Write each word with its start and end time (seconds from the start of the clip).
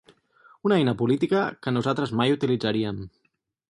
Una 0.69 0.79
eina 0.81 0.95
política, 1.03 1.43
que 1.67 1.77
nosaltres 1.79 2.17
mai 2.23 2.37
utilitzaríem. 2.41 3.09